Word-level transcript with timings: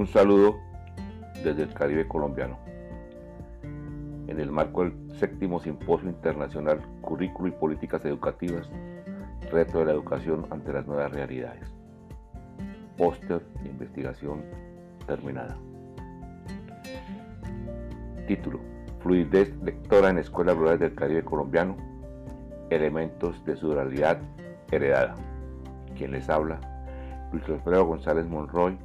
Un 0.00 0.06
saludo 0.06 0.58
desde 1.44 1.64
el 1.64 1.74
Caribe 1.74 2.08
colombiano. 2.08 2.58
En 4.28 4.40
el 4.40 4.50
marco 4.50 4.82
del 4.82 4.94
séptimo 5.18 5.60
Simposio 5.60 6.08
Internacional 6.08 6.80
Currículo 7.02 7.48
y 7.48 7.50
Políticas 7.50 8.02
Educativas, 8.06 8.66
Reto 9.52 9.80
de 9.80 9.84
la 9.84 9.92
Educación 9.92 10.46
ante 10.48 10.72
las 10.72 10.86
Nuevas 10.86 11.12
Realidades. 11.12 11.68
Póster 12.96 13.44
de 13.62 13.68
investigación 13.68 14.42
terminada. 15.06 15.58
Título. 18.26 18.58
Fluidez 19.00 19.54
lectora 19.62 20.08
en 20.08 20.16
escuelas 20.16 20.56
rurales 20.56 20.80
del 20.80 20.94
Caribe 20.94 21.24
colombiano. 21.26 21.76
Elementos 22.70 23.44
de 23.44 23.54
su 23.54 23.74
realidad 23.74 24.18
heredada. 24.70 25.14
Quien 25.94 26.12
les 26.12 26.30
habla, 26.30 26.58
Luis 27.32 27.46
Alfredo 27.50 27.84
González 27.84 28.26
Monroy, 28.26 28.78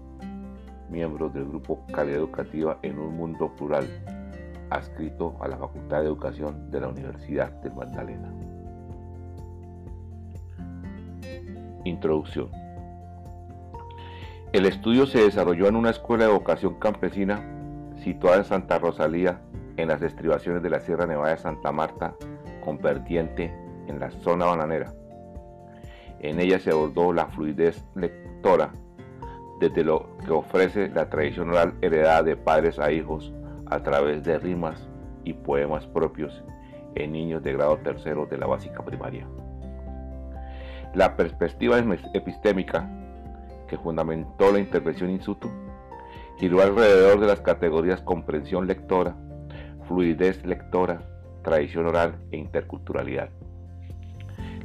miembro 0.90 1.30
del 1.30 1.46
grupo 1.46 1.86
Calidad 1.92 2.20
Educativa 2.20 2.78
en 2.82 3.00
un 3.00 3.16
Mundo 3.16 3.54
Plural, 3.56 3.88
adscrito 4.70 5.36
a 5.42 5.48
la 5.48 5.58
Facultad 5.58 6.02
de 6.02 6.08
Educación 6.08 6.70
de 6.72 6.82
la 6.82 6.90
Universidad 6.90 7.52
de 7.62 7.70
Magdalena. 7.70 8.32
Introducción. 11.84 12.50
El 14.54 14.66
estudio 14.66 15.06
se 15.06 15.20
desarrolló 15.20 15.68
en 15.68 15.76
una 15.76 15.90
escuela 15.90 16.26
de 16.26 16.34
vocación 16.34 16.80
campesina 16.80 17.42
situada 18.04 18.38
en 18.38 18.46
Santa 18.46 18.80
Rosalía, 18.80 19.42
en 19.78 19.90
las 19.90 20.02
estribaciones 20.02 20.64
de 20.64 20.70
la 20.70 20.80
Sierra 20.80 21.06
Nevada 21.06 21.32
de 21.32 21.38
Santa 21.38 21.72
Marta, 21.72 22.16
con 22.64 22.78
vertiente 22.78 23.54
en 23.88 24.00
la 24.00 24.10
zona 24.12 24.46
bananera. 24.46 24.94
En 26.20 26.40
ella 26.40 26.60
se 26.60 26.72
abordó 26.72 27.12
la 27.14 27.28
fluidez 27.28 27.84
lectora 27.96 28.72
desde 29.60 29.84
lo 29.84 30.18
que 30.26 30.32
ofrece 30.32 30.90
la 30.90 31.10
tradición 31.10 31.50
oral 31.50 31.74
heredada 31.82 32.24
de 32.24 32.36
padres 32.36 32.80
a 32.80 32.92
hijos 32.92 33.34
a 33.68 33.82
través 33.82 34.24
de 34.24 34.38
rimas 34.38 34.88
y 35.24 35.34
poemas 35.34 35.86
propios 35.88 36.44
en 36.96 37.12
niños 37.12 37.44
de 37.44 37.54
grado 37.54 37.78
tercero 37.78 38.26
de 38.26 38.38
la 38.38 38.48
básica 38.48 38.84
primaria. 38.84 39.28
La 40.94 41.16
perspectiva 41.18 41.78
epistémica 42.14 42.90
que 43.68 43.78
fundamentó 43.78 44.52
la 44.52 44.60
intervención 44.60 45.10
in 45.10 45.22
situ 45.22 45.50
giró 46.38 46.62
alrededor 46.62 47.20
de 47.20 47.28
las 47.28 47.42
categorías 47.42 48.02
comprensión 48.02 48.68
lectora, 48.68 49.16
fluidez 49.88 50.46
lectora, 50.46 51.02
tradición 51.44 51.86
oral 51.86 52.16
e 52.32 52.38
interculturalidad. 52.38 53.30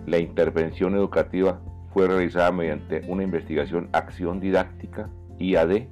La 0.06 0.18
intervención 0.18 0.94
educativa 0.94 1.60
fue 1.92 2.06
realizada 2.06 2.52
mediante 2.52 3.02
una 3.08 3.22
investigación 3.22 3.88
acción 3.92 4.40
didáctica 4.40 5.10
IAD 5.38 5.86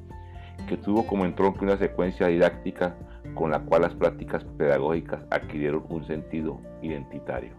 que 0.68 0.76
tuvo 0.76 1.06
como 1.06 1.24
entronque 1.24 1.64
una 1.64 1.76
secuencia 1.76 2.26
didáctica 2.26 2.96
con 3.34 3.50
la 3.50 3.60
cual 3.60 3.82
las 3.82 3.94
prácticas 3.94 4.44
pedagógicas 4.44 5.22
adquirieron 5.30 5.84
un 5.88 6.04
sentido 6.06 6.60
identitario. 6.82 7.52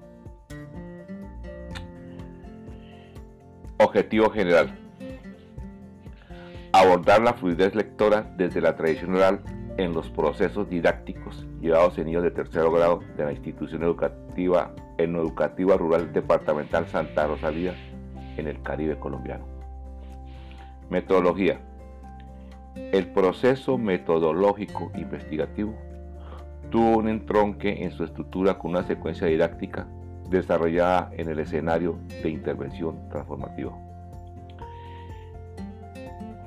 Objetivo 3.78 4.30
general. 4.30 4.78
Abordar 6.74 7.22
la 7.22 7.34
fluidez 7.34 7.74
lectora 7.76 8.32
desde 8.38 8.62
la 8.62 8.76
tradición 8.76 9.16
oral 9.16 9.42
en 9.78 9.94
los 9.94 10.10
procesos 10.10 10.70
didácticos 10.70 11.48
llevados 11.62 11.98
en 11.98 12.06
niños 12.06 12.24
de 12.24 12.32
tercer 12.32 12.70
grado 12.70 13.00
de 13.16 13.24
la 13.26 13.32
institución 13.32 13.84
educativa 13.84 14.74
en 14.98 15.16
Educativa 15.16 15.78
Rural 15.78 16.12
Departamental 16.12 16.88
Santa 16.88 17.28
Rosalía 17.28 17.74
en 18.40 18.48
el 18.48 18.62
Caribe 18.62 18.98
colombiano. 18.98 19.46
Metodología. 20.90 21.60
El 22.76 23.08
proceso 23.08 23.78
metodológico 23.78 24.92
investigativo 24.96 25.74
tuvo 26.70 26.98
un 26.98 27.10
entronque 27.10 27.84
en 27.84 27.92
su 27.92 28.04
estructura 28.04 28.58
con 28.58 28.72
una 28.72 28.84
secuencia 28.84 29.28
didáctica 29.28 29.88
desarrollada 30.30 31.12
en 31.18 31.30
el 31.30 31.40
escenario 31.40 31.98
de 32.24 32.30
intervención 32.30 33.10
transformativa. 33.10 33.72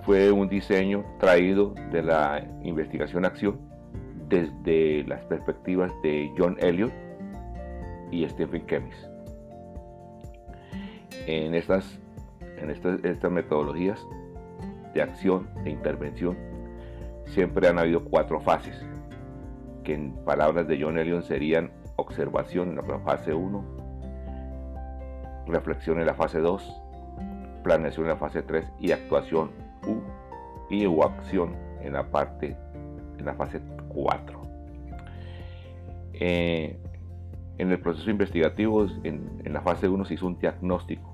Fue 0.05 0.33
un 0.33 0.49
diseño 0.49 1.05
traído 1.19 1.75
de 1.93 2.03
la 2.03 2.45
investigación-acción 2.63 3.61
desde 4.29 5.05
las 5.05 5.23
perspectivas 5.25 5.93
de 6.03 6.33
John 6.37 6.57
Elliott 6.61 6.93
y 8.11 8.29
Stephen 8.29 8.67
Kemis. 8.67 9.12
En 11.27 11.55
estas, 11.55 12.01
en 12.59 12.71
estas, 12.71 13.05
estas 13.05 13.31
metodologías 13.31 14.05
de 14.95 15.03
acción, 15.03 15.49
de 15.63 15.71
intervención, 15.71 16.37
siempre 17.27 17.69
han 17.69 17.79
habido 17.79 18.05
cuatro 18.05 18.41
fases, 18.41 18.85
que 19.85 19.95
en 19.95 20.13
palabras 20.25 20.67
de 20.67 20.81
John 20.81 20.99
Elliott 20.99 21.25
serían 21.25 21.71
observación 21.97 22.71
en 22.71 22.77
la 22.77 22.99
fase 23.01 23.33
1, 23.35 23.65
reflexión 25.47 26.01
en 26.01 26.07
la 26.07 26.15
fase 26.15 26.41
2, 26.41 26.83
planeación 27.63 28.07
en 28.07 28.11
la 28.11 28.17
fase 28.17 28.43
3 28.43 28.67
y 28.81 28.93
actuación 28.93 29.51
U 29.87 30.01
y 30.71 30.87
o 30.87 31.05
acción 31.05 31.55
en 31.83 31.93
la 31.93 32.11
parte 32.11 32.57
en 33.19 33.25
la 33.27 33.35
fase 33.35 33.61
4. 33.89 34.43
Eh, 36.15 36.79
en 37.59 37.71
el 37.71 37.81
proceso 37.81 38.11
investigativo, 38.11 38.87
en, 39.05 39.41
en, 39.45 39.53
la 39.53 39.61
fase 39.61 39.89
1 39.89 40.05
se 40.05 40.15
hizo 40.15 40.27
un 40.27 40.39
diagnóstico 40.39 41.12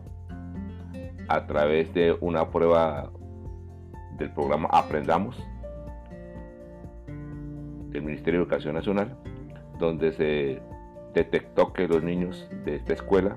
a 1.28 1.46
través 1.46 1.92
de 1.94 2.16
una 2.20 2.50
prueba 2.50 3.10
del 4.16 4.32
programa 4.32 4.68
Aprendamos 4.72 5.36
del 7.90 8.02
Ministerio 8.02 8.40
de 8.40 8.44
Educación 8.44 8.74
Nacional, 8.74 9.16
donde 9.78 10.12
se 10.12 10.62
detectó 11.14 11.72
que 11.72 11.86
los 11.86 12.02
niños 12.02 12.48
de 12.64 12.76
esta 12.76 12.94
escuela 12.94 13.36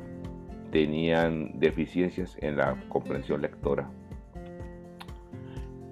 tenían 0.72 1.60
deficiencias 1.60 2.38
en 2.42 2.58
la 2.58 2.76
comprensión 2.90 3.42
lectora. 3.42 3.90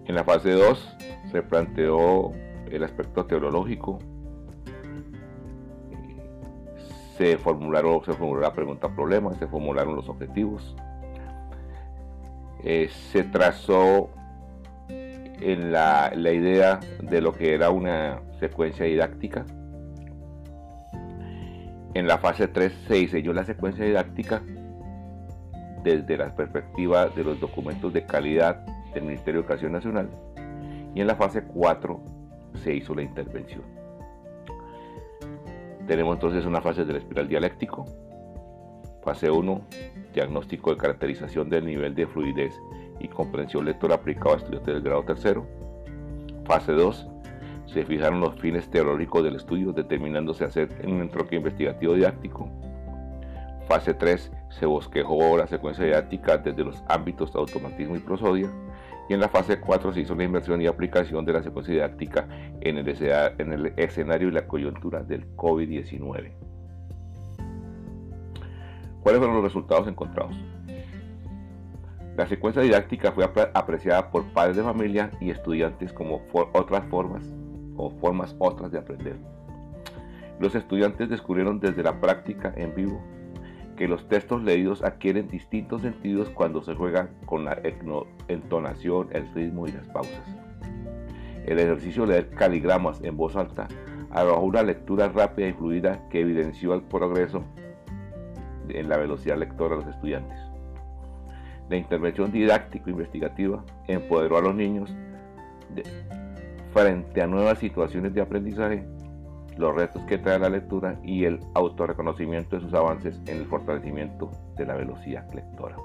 En 0.06 0.16
la 0.16 0.24
fase 0.24 0.52
2 0.52 0.98
se 1.32 1.42
planteó 1.44 2.32
el 2.72 2.84
aspecto 2.84 3.26
teológico, 3.26 4.00
se 7.18 7.38
formularon, 7.38 8.04
se 8.06 8.14
formuló 8.14 8.42
la 8.42 8.54
pregunta 8.54 8.96
problema, 8.96 9.34
se 9.36 9.48
formularon 9.48 9.96
los 9.96 10.08
objetivos, 10.08 10.76
eh, 12.64 12.90
se 13.12 13.24
trazó 13.24 14.10
en 14.90 15.72
la, 15.72 16.12
la 16.16 16.32
idea 16.32 16.80
de 17.02 17.22
lo 17.22 17.34
que 17.34 17.54
era 17.54 17.70
una 17.70 18.20
secuencia 18.40 18.86
didáctica. 18.86 19.46
En 21.94 22.08
la 22.08 22.18
fase 22.18 22.48
3 22.48 22.74
se 22.88 22.96
diseñó 22.96 23.34
la 23.34 23.46
secuencia 23.46 23.86
didáctica 23.86 24.42
desde 25.84 26.18
la 26.18 26.36
perspectiva 26.36 27.08
de 27.08 27.24
los 27.24 27.40
documentos 27.40 27.94
de 27.94 28.06
calidad 28.06 28.66
del 28.94 29.04
Ministerio 29.04 29.42
de 29.42 29.48
Educación 29.48 29.72
Nacional 29.72 30.10
y 30.94 31.02
en 31.02 31.08
la 31.08 31.16
fase 31.16 31.44
4 31.44 32.00
se 32.64 32.76
hizo 32.76 32.94
la 32.96 33.04
intervención. 33.04 33.64
Tenemos 35.88 36.16
entonces 36.16 36.46
una 36.46 36.62
fase 36.62 36.86
del 36.86 36.98
espiral 36.98 37.28
dialéctico, 37.28 37.86
fase 39.04 39.30
1, 39.30 39.62
diagnóstico 40.14 40.72
de 40.72 40.78
caracterización 40.78 41.50
del 41.50 41.66
nivel 41.66 41.96
de 41.96 42.08
fluidez 42.08 42.54
y 43.00 43.08
comprensión 43.08 43.66
lectora 43.66 43.96
aplicado 43.96 44.34
a 44.34 44.38
estudiantes 44.38 44.74
del 44.74 44.84
grado 44.84 45.04
tercero, 45.04 45.48
fase 46.46 46.74
2, 46.74 47.08
se 47.68 47.86
fijaron 47.86 48.20
los 48.20 48.36
fines 48.40 48.70
teóricos 48.70 49.24
del 49.24 49.36
estudio 49.36 49.72
determinándose 49.72 50.44
hacer 50.44 50.70
un 50.86 51.02
entroque 51.02 51.36
investigativo 51.36 51.94
didáctico, 51.94 52.50
Fase 53.70 53.94
3 53.94 54.32
se 54.50 54.66
bosquejó 54.66 55.38
la 55.38 55.46
secuencia 55.46 55.86
didáctica 55.86 56.40
desde 56.40 56.64
los 56.64 56.84
ámbitos 56.88 57.32
de 57.32 57.40
automatismo 57.40 57.96
y 57.96 58.00
prosodia. 58.00 58.50
Y 59.08 59.14
en 59.14 59.20
la 59.20 59.30
fase 59.30 59.60
4 59.60 59.94
se 59.94 60.02
hizo 60.02 60.16
la 60.16 60.24
inversión 60.24 60.60
y 60.60 60.66
aplicación 60.66 61.24
de 61.24 61.34
la 61.34 61.44
secuencia 61.44 61.76
didáctica 61.76 62.28
en 62.62 62.80
el 62.80 63.74
escenario 63.78 64.30
y 64.30 64.32
la 64.32 64.48
coyuntura 64.48 65.04
del 65.04 65.36
COVID-19. 65.36 66.32
¿Cuáles 69.02 69.20
fueron 69.20 69.36
los 69.36 69.44
resultados 69.44 69.88
encontrados? 69.88 70.36
La 72.18 72.28
secuencia 72.28 72.62
didáctica 72.62 73.14
fue 73.14 73.24
apreciada 73.54 74.12
por 74.12 74.26
padres 74.34 74.58
de 74.58 74.64
familia 74.64 75.12
y 75.22 75.30
estudiantes 75.30 75.94
como 75.94 76.22
otras 76.34 76.84
formas 76.90 77.24
o 77.78 77.92
formas 77.92 78.36
otras 78.40 78.72
de 78.72 78.80
aprender. 78.80 79.16
Los 80.40 80.54
estudiantes 80.54 81.10
descubrieron 81.10 81.62
desde 81.62 81.82
la 81.82 82.02
práctica 82.02 82.54
en 82.58 82.76
vivo 82.76 83.02
que 83.78 83.88
los 83.88 84.10
textos 84.10 84.44
leídos 84.44 84.84
adquieren 84.84 85.30
distintos 85.30 85.82
sentidos 85.82 86.30
cuando 86.32 86.62
se 86.62 86.76
juegan 86.76 87.10
con 87.26 87.46
la 87.46 87.58
entonación, 88.28 89.08
el 89.12 89.34
ritmo 89.34 89.68
y 89.68 89.72
las 89.72 89.88
pausas. 89.88 90.38
El 91.46 91.58
ejercicio 91.58 92.06
de 92.06 92.14
leer 92.14 92.30
caligramas 92.32 93.02
en 93.02 93.16
voz 93.16 93.38
alta 93.38 93.70
arrojó 94.12 94.42
una 94.42 94.64
lectura 94.64 95.08
rápida 95.08 95.48
y 95.48 95.54
fluida 95.54 96.10
que 96.10 96.20
evidenció 96.20 96.74
el 96.74 96.82
progreso 96.82 97.46
en 98.70 98.90
la 98.90 98.98
velocidad 98.98 99.38
lectora 99.38 99.76
de 99.76 99.84
los 99.84 99.96
estudiantes. 99.96 100.38
La 101.70 101.78
intervención 101.78 102.32
didáctico-investigativa 102.32 103.64
empoderó 103.88 104.38
a 104.38 104.42
los 104.42 104.56
niños 104.56 104.94
frente 106.74 107.22
a 107.22 107.28
nuevas 107.28 107.60
situaciones 107.60 108.14
de 108.14 108.22
aprendizaje, 108.22 108.86
los 109.58 109.76
retos 109.76 110.04
que 110.04 110.18
trae 110.18 110.40
la 110.40 110.50
lectura 110.50 111.00
y 111.04 111.26
el 111.26 111.40
autorreconocimiento 111.54 112.56
de 112.56 112.62
sus 112.64 112.74
avances 112.74 113.20
en 113.28 113.38
el 113.38 113.46
fortalecimiento 113.46 114.32
de 114.56 114.66
la 114.66 114.76
velocidad 114.76 115.32
lectora. 115.34 115.76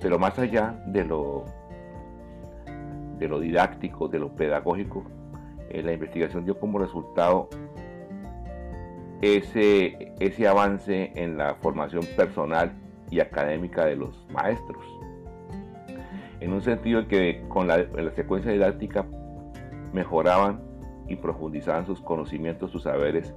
Pero 0.00 0.18
más 0.18 0.38
allá 0.38 0.82
de 0.86 1.04
lo, 1.04 1.44
de 3.18 3.28
lo 3.28 3.40
didáctico, 3.40 4.08
de 4.08 4.18
lo 4.18 4.30
pedagógico, 4.30 5.04
eh, 5.68 5.82
la 5.82 5.92
investigación 5.92 6.44
dio 6.44 6.58
como 6.58 6.78
resultado 6.78 7.48
ese, 9.22 10.14
ese 10.20 10.48
avance 10.48 11.12
en 11.14 11.38
la 11.38 11.54
formación 11.56 12.04
personal 12.16 12.72
y 13.10 13.20
académica 13.20 13.84
de 13.84 13.96
los 13.96 14.26
maestros. 14.30 14.84
En 16.40 16.52
un 16.52 16.62
sentido 16.62 17.08
que 17.08 17.42
con 17.48 17.66
la, 17.66 17.78
la 17.78 18.10
secuencia 18.12 18.52
didáctica 18.52 19.06
mejoraban 19.92 20.60
y 21.08 21.16
profundizaban 21.16 21.86
sus 21.86 22.00
conocimientos, 22.00 22.70
sus 22.70 22.82
saberes 22.82 23.34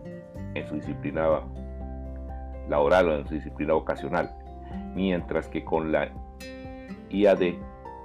en 0.55 0.67
su 0.67 0.75
disciplina 0.75 1.41
laboral 2.67 3.09
o 3.09 3.15
en 3.15 3.27
su 3.27 3.35
disciplina 3.35 3.73
vocacional, 3.73 4.31
mientras 4.95 5.47
que 5.47 5.63
con 5.63 5.91
la 5.91 6.09
IAD, 7.09 7.53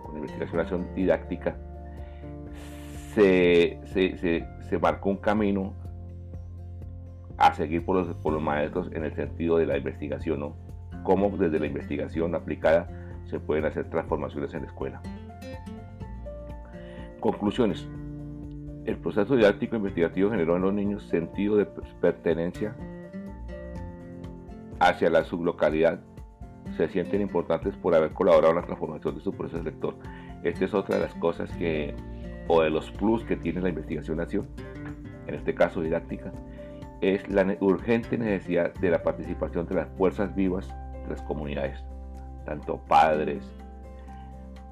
con 0.04 0.16
investigación 0.16 0.94
didáctica, 0.94 1.56
se, 3.14 3.78
se, 3.84 4.78
marcó 4.78 5.10
un 5.10 5.16
camino 5.18 5.72
a 7.46 7.54
seguir 7.54 7.84
por 7.84 7.96
los, 7.96 8.42
maestros 8.42 8.90
en 8.92 9.04
el 9.04 9.14
sentido 9.14 9.58
de 9.58 9.66
la 9.66 9.76
investigación, 9.76 10.40
¿no? 10.40 10.56
Cómo 11.02 11.28
desde 11.36 11.60
la 11.60 11.66
investigación 11.66 12.34
aplicada 12.34 12.88
se 13.26 13.38
pueden 13.38 13.66
hacer 13.66 13.90
transformaciones 13.90 14.54
en 14.54 14.62
la 14.62 14.66
escuela. 14.66 15.02
Conclusiones. 17.20 17.86
El 18.86 18.96
proceso 18.96 19.36
didáctico 19.36 19.76
investigativo 19.76 20.30
generó 20.30 20.56
en 20.56 20.62
los 20.62 20.72
niños 20.72 21.02
sentido 21.04 21.56
de 21.56 21.66
pertenencia 22.00 22.74
hacia 24.78 25.10
la 25.10 25.24
sublocalidad. 25.24 26.00
Se 26.78 26.88
sienten 26.88 27.20
importantes 27.20 27.76
por 27.76 27.94
haber 27.94 28.12
colaborado 28.12 28.52
en 28.52 28.60
la 28.60 28.66
transformación 28.66 29.16
de 29.16 29.20
su 29.20 29.32
proceso 29.32 29.62
lector. 29.62 29.96
Esta 30.42 30.64
es 30.64 30.72
otra 30.72 30.96
de 30.96 31.02
las 31.02 31.14
cosas 31.14 31.50
que, 31.56 31.94
o 32.48 32.62
de 32.62 32.70
los 32.70 32.90
plus 32.92 33.22
que 33.24 33.36
tiene 33.36 33.60
la 33.60 33.68
investigación-acción, 33.68 34.46
en 35.26 35.34
este 35.34 35.54
caso 35.54 35.82
didáctica, 35.82 36.32
es 37.04 37.28
la 37.28 37.56
urgente 37.60 38.16
necesidad 38.16 38.72
de 38.74 38.90
la 38.90 39.02
participación 39.02 39.66
de 39.66 39.74
las 39.74 39.88
fuerzas 39.98 40.34
vivas 40.34 40.66
de 41.02 41.10
las 41.10 41.22
comunidades, 41.22 41.84
tanto 42.46 42.78
padres, 42.88 43.44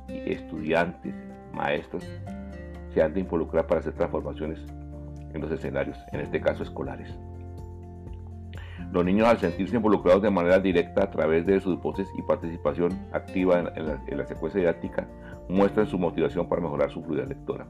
estudiantes, 0.09 1.15
maestros, 1.53 2.05
se 2.95 3.03
han 3.03 3.13
de 3.13 3.21
involucrar 3.21 3.67
para 3.67 3.81
hacer 3.81 3.93
transformaciones 3.93 4.61
en 5.35 5.41
los 5.41 5.51
escenarios, 5.51 5.99
en 6.13 6.21
este 6.21 6.41
caso 6.41 6.63
escolares. 6.63 7.15
Los 8.93 9.05
niños 9.05 9.27
al 9.27 9.39
sentirse 9.39 9.77
involucrados 9.77 10.23
de 10.23 10.31
manera 10.31 10.59
directa 10.59 11.05
a 11.05 11.11
través 11.11 11.47
de 11.47 11.61
sus 11.61 11.81
voces 11.81 12.07
y 12.19 12.23
participación 12.23 12.93
activa 13.13 13.59
en, 13.75 14.19
la, 14.19 14.27
secuencia 14.27 14.61
didáctica 14.61 15.07
muestran 15.49 15.87
su 15.87 15.99
motivación 15.99 16.49
para 16.49 16.61
mejorar 16.61 16.91
su 16.91 17.03
fluidez 17.03 17.29
lectora. 17.29 17.67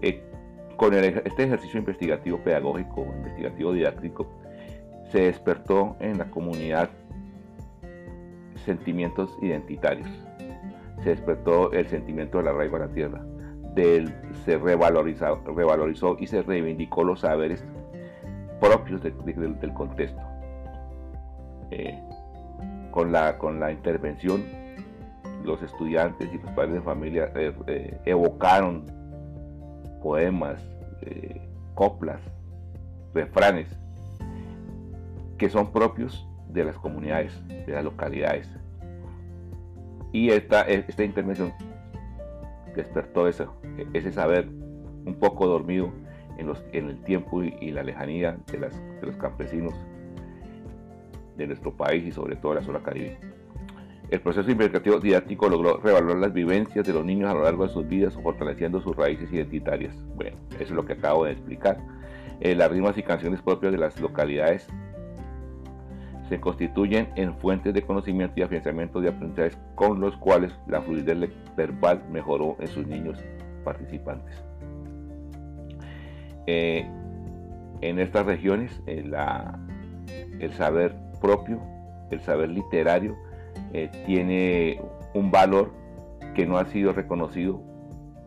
Eh, 0.00 0.22
con 0.76 0.94
este 0.94 1.44
ejercicio 1.44 1.78
investigativo 1.78 2.38
pedagógico, 2.38 3.06
investigativo 3.16 3.72
didáctico, 3.72 4.26
se 5.10 5.22
despertó 5.22 5.96
en 6.00 6.18
la 6.18 6.30
comunidad 6.30 6.90
sentimientos 8.64 9.36
identitarios. 9.42 10.08
Se 11.02 11.10
despertó 11.10 11.72
el 11.72 11.86
sentimiento 11.88 12.38
del 12.38 12.48
arraigo 12.48 12.76
a 12.76 12.80
la 12.80 12.88
tierra, 12.88 13.22
se 14.44 14.58
revalorizó, 14.58 16.16
y 16.18 16.26
se 16.26 16.42
reivindicó 16.42 17.04
los 17.04 17.20
saberes 17.20 17.64
propios 18.60 19.02
del 19.02 19.74
contexto. 19.74 20.20
Eh, 21.70 22.00
con, 22.90 23.10
la, 23.10 23.38
con 23.38 23.58
la 23.58 23.72
intervención, 23.72 24.44
los 25.44 25.62
estudiantes 25.62 26.32
y 26.32 26.38
los 26.38 26.50
padres 26.52 26.74
de 26.74 26.80
familia 26.80 27.30
eh, 27.34 27.52
eh, 27.66 27.98
evocaron 28.04 28.84
poemas, 30.04 30.62
coplas, 31.74 32.20
refranes, 33.14 33.66
que 35.38 35.48
son 35.48 35.72
propios 35.72 36.28
de 36.50 36.62
las 36.62 36.76
comunidades, 36.76 37.32
de 37.48 37.72
las 37.72 37.82
localidades. 37.82 38.46
Y 40.12 40.28
esta, 40.28 40.60
esta 40.60 41.02
intervención 41.04 41.54
despertó 42.76 43.26
ese, 43.28 43.46
ese 43.94 44.12
saber 44.12 44.46
un 45.06 45.16
poco 45.18 45.46
dormido 45.46 45.90
en, 46.36 46.48
los, 46.48 46.62
en 46.72 46.90
el 46.90 47.02
tiempo 47.04 47.42
y, 47.42 47.70
la 47.70 47.82
lejanía 47.82 48.36
de, 48.52 48.58
de, 48.58 49.06
los 49.06 49.16
campesinos 49.16 49.72
de 51.38 51.46
nuestro 51.46 51.74
país 51.74 52.04
y 52.04 52.12
sobre 52.12 52.36
todo 52.36 52.52
de 52.52 52.60
la 52.60 52.66
zona 52.66 52.82
caribe. 52.82 53.18
El 54.14 54.20
proceso 54.20 54.48
investigativo 54.48 55.00
didáctico 55.00 55.48
logró 55.48 55.78
revalorar 55.78 56.18
las 56.18 56.32
vivencias 56.32 56.86
de 56.86 56.92
los 56.92 57.04
niños 57.04 57.28
a 57.28 57.34
lo 57.34 57.42
largo 57.42 57.66
de 57.66 57.72
sus 57.72 57.88
vidas, 57.88 58.14
fortaleciendo 58.14 58.80
sus 58.80 58.94
raíces 58.94 59.28
identitarias. 59.32 59.92
Bueno, 60.14 60.36
eso 60.52 60.62
es 60.62 60.70
lo 60.70 60.86
que 60.86 60.92
acabo 60.92 61.24
de 61.24 61.32
explicar. 61.32 61.78
Eh, 62.40 62.54
las 62.54 62.70
rimas 62.70 62.96
y 62.96 63.02
canciones 63.02 63.42
propias 63.42 63.72
de 63.72 63.78
las 63.78 63.98
localidades 63.98 64.68
se 66.28 66.38
constituyen 66.38 67.08
en 67.16 67.34
fuentes 67.38 67.74
de 67.74 67.82
conocimiento 67.82 68.34
y 68.36 68.44
afianzamiento 68.44 69.00
de 69.00 69.08
aprendizajes 69.08 69.58
con 69.74 69.98
los 69.98 70.16
cuales 70.18 70.52
la 70.68 70.80
fluidez 70.80 71.32
verbal 71.56 72.04
mejoró 72.08 72.56
en 72.60 72.68
sus 72.68 72.86
niños 72.86 73.18
participantes. 73.64 74.44
Eh, 76.46 76.88
en 77.80 77.98
estas 77.98 78.26
regiones 78.26 78.80
eh, 78.86 79.04
el 80.38 80.52
saber 80.52 80.94
propio, 81.20 81.60
el 82.12 82.20
saber 82.20 82.50
literario, 82.50 83.16
eh, 83.74 83.90
tiene 84.06 84.80
un 85.14 85.32
valor 85.32 85.72
que 86.34 86.46
no 86.46 86.58
ha 86.58 86.64
sido 86.66 86.92
reconocido 86.92 87.60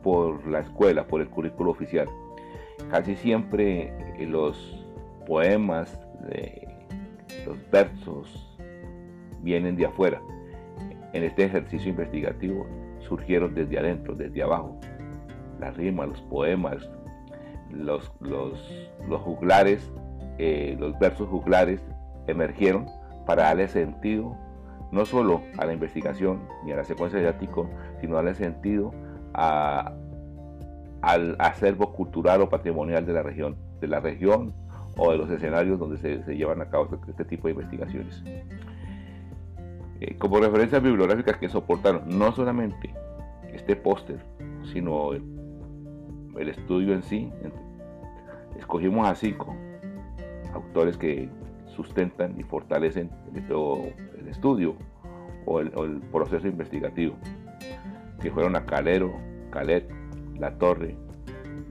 por 0.03 0.45
la 0.45 0.59
escuela, 0.59 1.07
por 1.07 1.21
el 1.21 1.29
currículo 1.29 1.71
oficial. 1.71 2.07
Casi 2.91 3.15
siempre 3.15 3.93
los 4.19 4.85
poemas, 5.25 5.99
los 7.45 7.57
versos 7.71 8.57
vienen 9.41 9.77
de 9.77 9.85
afuera. 9.85 10.21
En 11.13 11.23
este 11.23 11.45
ejercicio 11.45 11.89
investigativo 11.89 12.67
surgieron 12.99 13.55
desde 13.55 13.79
adentro, 13.79 14.15
desde 14.15 14.43
abajo. 14.43 14.77
Las 15.61 15.77
rimas, 15.77 16.09
los 16.09 16.21
poemas, 16.23 16.89
los, 17.71 18.11
los, 18.19 19.21
juglares, 19.21 19.89
eh, 20.37 20.75
los 20.77 20.99
versos 20.99 21.29
juglares 21.29 21.81
emergieron 22.27 22.85
para 23.25 23.43
darle 23.43 23.69
sentido 23.69 24.37
no 24.91 25.05
solo 25.05 25.41
a 25.57 25.65
la 25.65 25.73
investigación 25.73 26.41
ni 26.63 26.71
a 26.71 26.77
la 26.77 26.83
secuencia 26.83 27.19
didáctica, 27.19 27.63
sino 27.99 28.15
darle 28.15 28.35
sentido 28.35 28.93
al 29.33 31.35
acervo 31.39 31.93
cultural 31.93 32.41
o 32.41 32.49
patrimonial 32.49 33.05
de 33.05 33.13
la 33.13 33.23
región, 33.23 33.55
de 33.79 33.87
la 33.87 33.99
región 33.99 34.53
o 34.97 35.11
de 35.11 35.17
los 35.17 35.29
escenarios 35.29 35.79
donde 35.79 35.97
se, 35.97 36.35
llevan 36.35 36.61
a 36.61 36.69
cabo 36.69 36.89
este, 36.95 37.11
este 37.11 37.25
tipo 37.25 37.47
de 37.47 37.53
investigaciones. 37.53 38.23
Eh, 39.99 40.15
como 40.17 40.39
referencias 40.39 40.81
bibliográficas 40.81 41.37
que 41.37 41.49
soportaron 41.49 42.03
no 42.05 42.31
solamente 42.31 42.93
este 43.51 43.75
póster, 43.75 44.19
sino 44.71 45.13
el, 45.13 46.49
estudio 46.49 46.93
en 46.93 47.01
sí, 47.01 47.31
escogimos 48.59 49.07
a 49.07 49.15
cinco 49.15 49.55
autores 50.53 50.97
que 50.97 51.29
sustentan 51.77 52.37
y 52.39 52.43
fortalecen 52.43 53.09
el, 53.33 54.27
estudio 54.27 54.75
o 55.45 55.59
el, 55.59 56.01
proceso 56.11 56.47
investigativo, 56.47 57.15
que 58.19 58.31
fueron 58.31 58.55
a 58.55 58.65
Calero, 58.65 59.13
Calet, 59.51 59.89
La 60.39 60.57
Torre, 60.57 60.97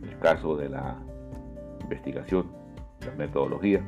el 0.03 0.19
caso 0.21 0.57
de 0.57 0.69
la 0.69 0.97
investigación, 1.83 2.47
la 3.05 3.13
metodología, 3.17 3.83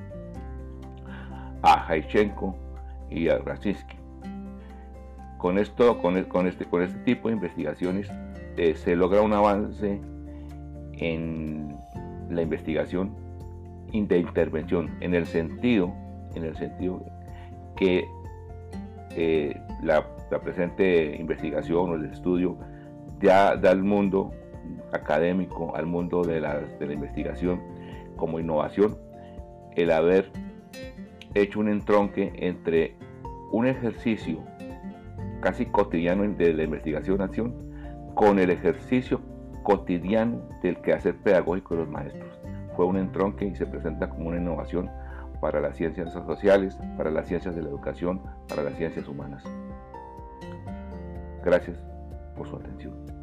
a 1.62 1.86
Haichenko 1.88 2.56
y 3.10 3.28
a 3.28 3.38
Raczynski. 3.38 3.96
Con 5.38 5.56
esto, 5.56 5.98
con, 6.02 6.22
con, 6.24 6.48
este, 6.48 6.64
con 6.64 6.82
este 6.82 6.98
tipo 7.00 7.28
de 7.28 7.34
investigaciones, 7.34 8.10
eh, 8.56 8.74
se 8.74 8.96
logra 8.96 9.22
un 9.22 9.32
avance 9.32 10.00
en 10.94 11.76
la 12.28 12.42
investigación 12.42 13.14
de 13.92 14.18
intervención, 14.18 14.90
en 15.00 15.14
el 15.14 15.26
sentido, 15.26 15.94
en 16.38 16.44
el 16.44 16.56
sentido 16.56 17.04
que 17.76 18.08
eh, 19.14 19.60
la, 19.82 20.04
presente 20.42 21.16
investigación 21.16 21.90
o 21.90 21.94
el 21.94 22.06
estudio 22.06 22.56
ya 23.20 23.56
da 23.56 23.70
al 23.70 23.82
mundo 23.82 24.32
académico, 24.92 25.74
al 25.74 25.86
mundo 25.86 26.22
de 26.22 26.40
la, 26.40 26.60
de 26.60 26.86
la 26.86 26.92
investigación 26.92 27.60
como 28.16 28.38
innovación, 28.38 28.98
el 29.76 29.90
haber 29.90 30.30
hecho 31.34 31.60
un 31.60 31.68
entronque 31.68 32.32
entre 32.36 32.94
un 33.52 33.66
ejercicio 33.66 34.42
casi 35.40 35.66
cotidiano 35.66 36.24
de 36.24 36.52
la 36.52 36.64
investigación-acción 36.64 37.54
con 38.14 38.38
el 38.38 38.50
ejercicio 38.50 39.20
cotidiano 39.62 40.40
del 40.62 40.80
quehacer 40.80 41.16
pedagógico 41.16 41.74
de 41.74 41.80
los 41.80 41.90
maestros. 41.90 42.38
Fue 42.76 42.86
un 42.86 42.96
entronque 42.96 43.46
y 43.46 43.54
se 43.54 43.66
presenta 43.66 44.08
como 44.08 44.28
una 44.28 44.38
innovación 44.38 44.90
para 45.40 45.60
las 45.60 45.76
ciencias 45.76 46.12
sociales, 46.12 46.76
para 46.96 47.10
las 47.10 47.26
ciencias 47.28 47.54
de 47.54 47.62
la 47.62 47.68
educación, 47.68 48.20
para 48.48 48.62
las 48.62 48.74
ciencias 48.74 49.06
humanas. 49.08 49.44
Gracias 51.44 51.78
por 52.36 52.48
su 52.48 52.56
atención. 52.56 53.17